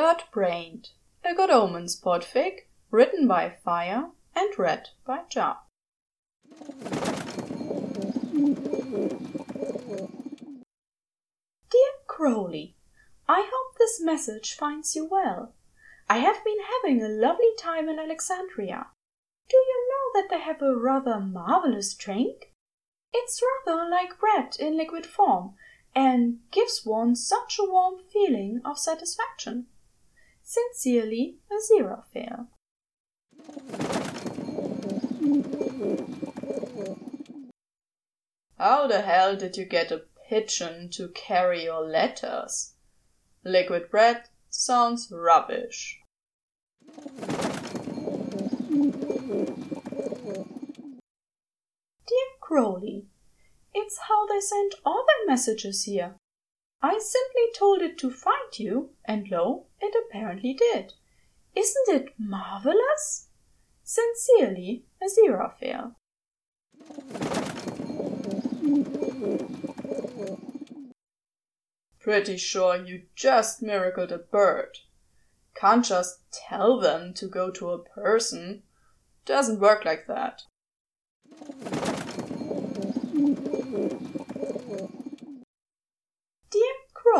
[0.00, 0.90] Bird Brained,
[1.24, 5.62] a Good Omens podfic, written by Fyre and read by Jar.
[11.68, 12.76] Dear Crowley,
[13.28, 15.56] I hope this message finds you well.
[16.08, 18.86] I have been having a lovely time in Alexandria.
[19.48, 22.52] Do you know that they have a rather marvelous drink?
[23.12, 25.54] It's rather like bread in liquid form
[25.92, 29.66] and gives one such a warm feeling of satisfaction.
[30.50, 32.46] Sincerely, Aziraphale.
[38.56, 42.72] How the hell did you get a pigeon to carry your letters?
[43.44, 46.00] Liquid bread sounds rubbish.
[52.06, 53.04] Dear Crowley,
[53.74, 56.16] it's how they send all their messages here.
[56.80, 60.94] I simply told it to find you, and lo, it apparently did.
[61.56, 63.28] Isn't it marvelous?
[63.82, 65.94] Sincerely, Aziraphale.
[71.98, 74.78] Pretty sure you just miracled a bird.
[75.56, 78.62] Can't just tell them to go to a person.
[79.24, 80.42] Doesn't work like that.
[86.50, 86.74] Dear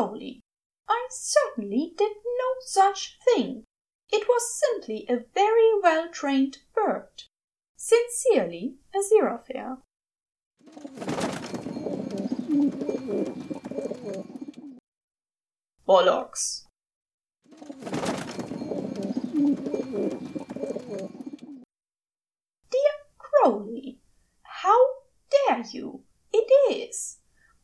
[0.09, 0.41] Crowley,
[0.87, 3.65] I certainly did no such thing.
[4.11, 7.25] It was simply a very well trained bird.
[7.77, 9.83] Sincerely, Aziraphale.
[15.87, 16.65] Bollocks.
[22.71, 23.99] Dear Crowley,
[24.41, 24.87] how
[25.29, 26.03] dare you?
[26.33, 27.19] It is.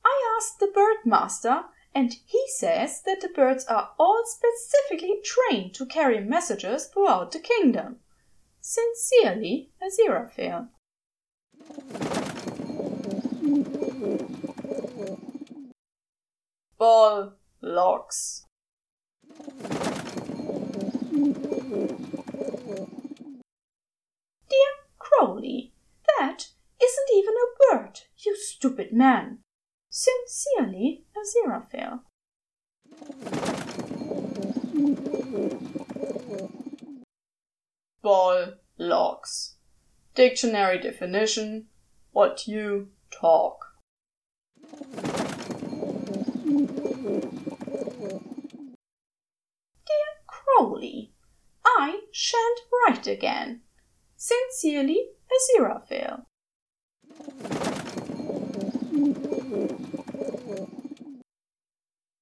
[0.05, 5.73] I asked the bird master, and he says that the birds are all specifically trained
[5.73, 7.95] to carry messages throughout the kingdom.
[8.59, 10.67] Sincerely, Aziraphale.
[16.77, 18.45] Ball locks.
[24.49, 25.71] Dear Crowley,
[26.17, 26.49] that
[26.83, 29.44] isn't even a bird, you stupid man.
[29.97, 32.01] Sincerely, Aziraphale.
[38.01, 39.55] Ball locks.
[40.13, 41.67] Dictionary definition
[42.11, 43.67] what you talk.
[44.67, 44.81] Dear
[50.27, 51.13] Crowley,
[51.65, 53.61] I shan't write again.
[54.17, 56.25] Sincerely, Aziraphale.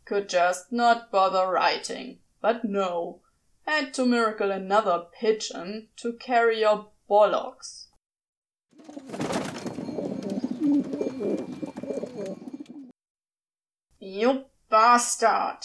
[0.06, 2.20] Could just not bother writing.
[2.42, 3.22] But no,
[3.66, 7.88] had to miracle another pigeon to carry your bollocks.
[14.00, 15.60] You bastard!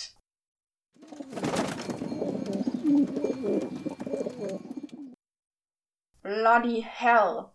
[6.22, 7.54] Bloody hell!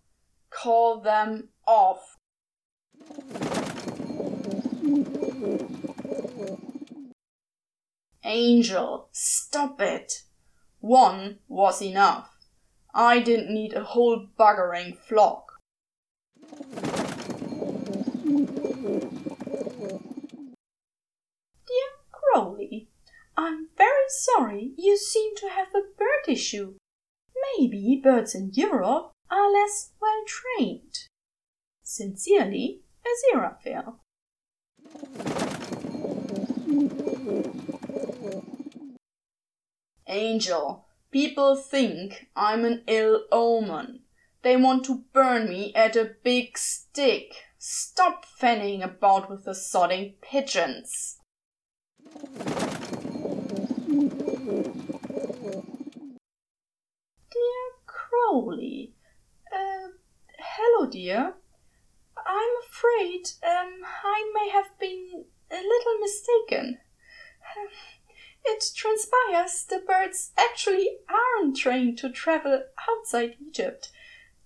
[0.49, 2.17] Call them off!
[8.23, 10.23] Angel, stop it!
[10.79, 12.29] One was enough.
[12.93, 15.59] I didn't need a whole buggering flock.
[21.67, 22.87] Dear Crowley,
[23.35, 26.75] I'm very sorry you seem to have a bird issue.
[27.57, 31.07] Maybe birds in Europe are less well trained.
[31.83, 32.82] Sincerely,
[33.13, 33.99] Aziraphale.
[40.07, 44.01] Angel, people think I'm an ill omen.
[44.41, 47.35] They want to burn me at a big stick.
[47.57, 51.17] Stop fanning about with the sodding pigeons.
[57.31, 58.93] Dear Crowley,
[59.51, 59.87] uh,
[60.39, 61.35] hello, dear.
[62.73, 66.79] Afraid um, I may have been a little mistaken.
[68.45, 73.89] It transpires the birds actually aren't trained to travel outside Egypt.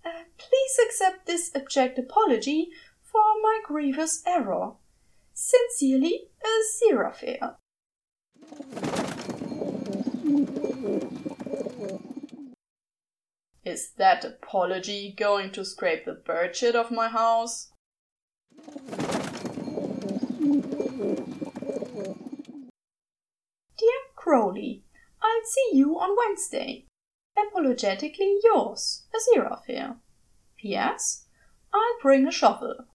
[0.06, 2.70] Uh, please accept this abject apology
[3.02, 4.74] for my grievous error.
[5.34, 7.56] Sincerely, a Aziraphale.
[13.66, 17.72] Is that apology going to scrape the bird shit off my house?
[23.78, 24.84] Dear Crowley,
[25.22, 26.86] I'll see you on Wednesday.
[27.38, 29.98] Apologetically yours, Aziraphale.
[30.58, 31.28] P.S.
[31.74, 32.88] I'll bring a shovel.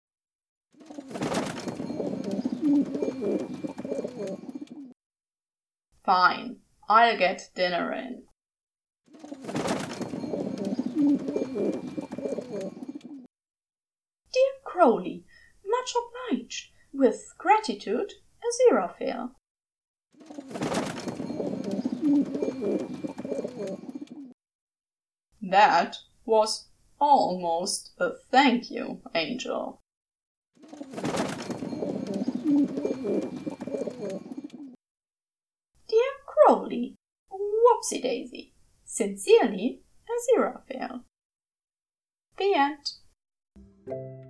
[6.05, 6.57] Fine,
[6.89, 8.25] I'll get dinner in.
[14.33, 15.25] Dear Crowley.
[17.03, 18.13] With gratitude,
[18.47, 19.33] Aziraphale.
[25.43, 26.69] That was
[27.01, 29.81] almost a thank you, Angel.
[35.89, 36.95] Dear Crowley,
[37.33, 38.53] whoopsie daisy.
[38.85, 41.03] Sincerely, Aziraphale.
[42.39, 44.22] The end.